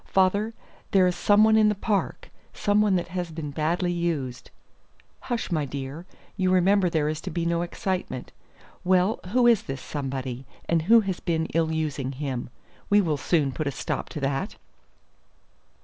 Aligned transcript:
Father, 0.07 0.55
there 0.89 1.05
is 1.05 1.15
some 1.15 1.43
one 1.43 1.55
in 1.55 1.69
the 1.69 1.75
park 1.75 2.31
some 2.55 2.81
one 2.81 2.95
that 2.95 3.09
has 3.09 3.29
been 3.29 3.51
badly 3.51 3.91
used." 3.91 4.49
"Hush, 5.19 5.51
my 5.51 5.63
dear; 5.63 6.07
you 6.35 6.49
remember 6.49 6.89
there 6.89 7.07
is 7.07 7.21
to 7.21 7.29
be 7.29 7.45
no 7.45 7.61
excitement. 7.61 8.31
Well, 8.83 9.19
who 9.27 9.45
is 9.45 9.61
this 9.61 9.79
somebody, 9.79 10.47
and 10.67 10.81
who 10.81 11.01
has 11.01 11.19
been 11.19 11.45
ill 11.53 11.71
using 11.71 12.13
him? 12.13 12.49
We 12.89 12.99
will 12.99 13.15
soon 13.17 13.51
put 13.51 13.67
a 13.67 13.71
stop 13.71 14.09
to 14.09 14.19
that." 14.21 14.55